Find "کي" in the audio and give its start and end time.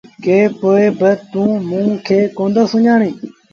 2.05-2.19